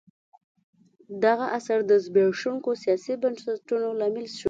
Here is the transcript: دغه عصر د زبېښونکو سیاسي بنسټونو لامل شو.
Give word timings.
دغه 1.23 1.45
عصر 1.57 1.79
د 1.89 1.91
زبېښونکو 2.05 2.69
سیاسي 2.83 3.13
بنسټونو 3.21 3.87
لامل 3.99 4.25
شو. 4.35 4.39